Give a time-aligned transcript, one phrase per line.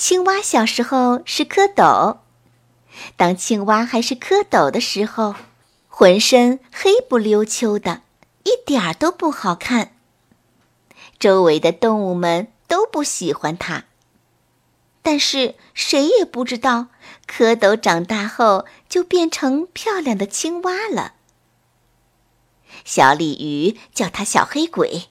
[0.00, 2.20] 青蛙小时候是蝌蚪，
[3.18, 5.34] 当青蛙还是蝌蚪的时候，
[5.88, 8.00] 浑身黑不溜秋的，
[8.44, 9.94] 一点儿都不好看。
[11.18, 13.84] 周围的动物们都不喜欢它。
[15.02, 16.86] 但是谁也不知道，
[17.28, 21.12] 蝌蚪长大后就变成漂亮的青蛙了。
[22.86, 25.10] 小鲤鱼叫它小黑鬼，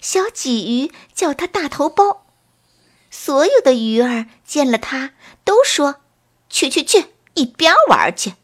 [0.00, 2.23] 小鲫鱼叫它大头包。
[3.24, 5.12] 所有的鱼儿见了它，
[5.44, 6.02] 都说
[6.50, 8.34] ：“去去去，一边玩去。”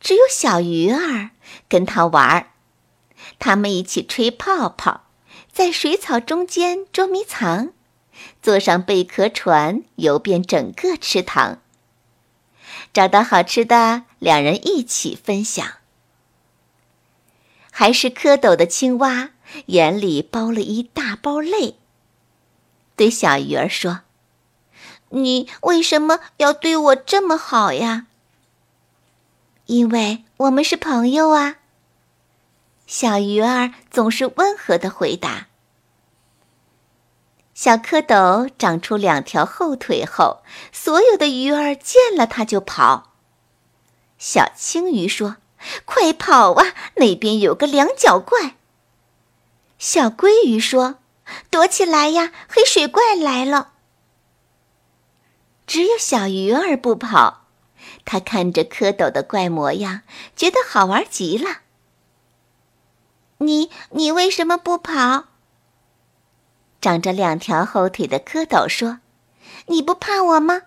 [0.00, 1.32] 只有小鱼儿
[1.68, 2.52] 跟它玩儿，
[3.38, 5.02] 他们一起吹泡泡，
[5.52, 7.74] 在水草中间捉迷藏，
[8.40, 11.60] 坐上贝壳船游遍整个池塘。
[12.94, 15.74] 找到好吃的，两人一起分享。
[17.70, 19.32] 还是蝌蚪的青蛙，
[19.66, 21.76] 眼里包了一大包泪。
[22.96, 24.00] 对小鱼儿说
[25.10, 28.06] ：“你为什么要对我这么好呀
[29.66, 31.56] ？”“因为我们是朋友啊。”
[32.86, 35.48] 小鱼儿总是温和的回答。
[37.54, 43.12] 小蝌蚪长出两条后腿后，所有的鱼儿见了它就跑。
[44.18, 45.36] 小青鱼说
[45.84, 48.56] ：“快跑啊，那边有个两脚怪。”
[49.78, 50.98] 小鲑鱼说。
[51.50, 52.32] 躲起来呀！
[52.48, 53.72] 黑水怪来了。
[55.66, 57.46] 只有小鱼儿不跑，
[58.04, 60.02] 它看着蝌蚪的怪模样，
[60.36, 61.60] 觉得好玩极了。
[63.38, 65.24] 你你为什么不跑？
[66.80, 69.00] 长着两条后腿的蝌蚪说
[69.68, 70.62] ：“你不怕我吗？”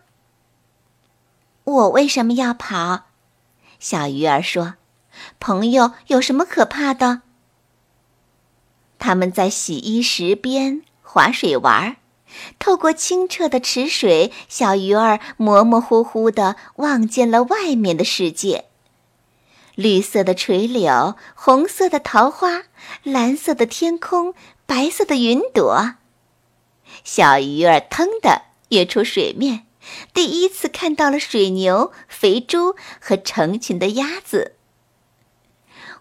[1.63, 3.03] 我为什么要跑？
[3.77, 4.75] 小鱼儿说
[5.39, 7.21] ：“朋友有什么可怕的？”
[8.99, 11.95] 他们在洗衣石边划水玩儿，
[12.59, 18.65] 透过清澈的池水，小鱼儿模模糊糊地望见了外面的世界：
[19.75, 22.63] 绿色的垂柳，红色的桃花，
[23.03, 24.33] 蓝色的天空，
[24.65, 25.95] 白色的云朵。
[27.03, 29.65] 小鱼儿腾地跃出水面，
[30.13, 34.55] 第一次看到了水牛、肥猪和成群的鸭子。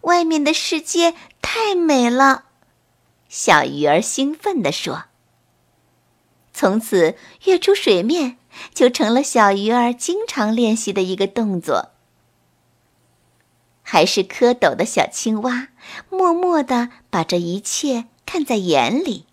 [0.03, 2.46] 外面的世界太美了。
[3.29, 5.05] 小鱼儿兴奋地说
[6.55, 8.39] ：“从此跃出水面
[8.73, 11.91] 就成了小鱼儿经常练习的一个动作。”
[13.89, 15.69] 还是蝌蚪的小青蛙，
[16.11, 19.27] 默默地把这一切看在眼里。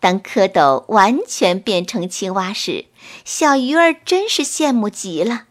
[0.00, 2.86] 当蝌蚪完全变成青蛙时，
[3.26, 5.47] 小鱼儿真是羡慕极了。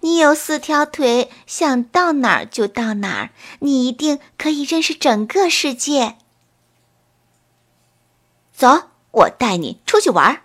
[0.00, 3.30] 你有四条腿，想到哪儿就到哪儿。
[3.60, 6.18] 你一定可以认识整个世界。
[8.52, 10.42] 走，我带你出去玩。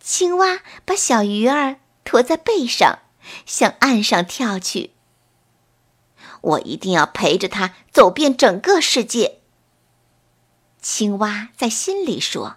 [0.00, 3.00] 青蛙把小鱼儿驮在背上，
[3.46, 4.92] 向岸上跳去。
[6.40, 9.40] 我一定要陪着它走遍整个世界。
[10.80, 12.56] 青蛙在心里说：“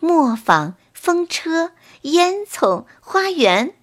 [0.00, 3.74] 磨坊。”风车、烟囱、花园。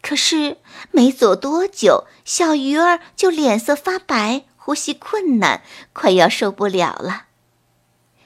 [0.00, 0.56] 可是
[0.90, 7.26] 没走多久，小鱼儿就脸色发白，呼吸困难，快要受不了了。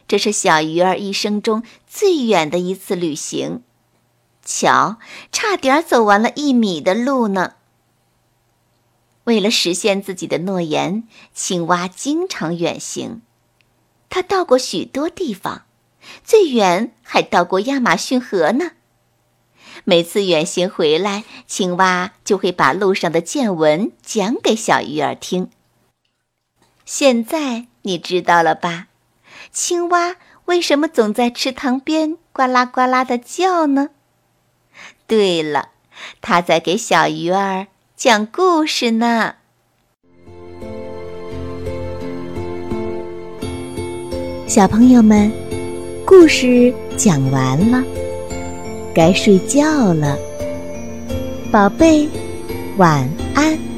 [0.06, 3.64] 这是小鱼儿一生中最远的一次旅行，
[4.44, 4.98] 瞧，
[5.32, 7.54] 差点走完了一米的路呢。
[9.24, 13.22] 为了实现自己的诺言，青蛙经常远行，
[14.08, 15.64] 它到过许多地方。
[16.24, 18.72] 最远还到过亚马逊河呢。
[19.84, 25.50] 每次远行回来，青蛙就会把路上的见闻讲给小鱼儿听。
[26.84, 28.88] 现在你知道了吧？
[29.50, 33.88] 青蛙为什么总在池塘边呱啦呱啦的叫呢？
[35.06, 35.70] 对了，
[36.20, 37.66] 它在给小鱼儿
[37.96, 39.36] 讲故事呢。
[44.46, 45.41] 小朋友们。
[46.04, 47.82] 故事讲完了，
[48.94, 50.18] 该睡觉了，
[51.50, 52.08] 宝贝，
[52.76, 53.71] 晚安。